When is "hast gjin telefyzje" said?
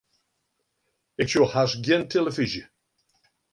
1.57-2.63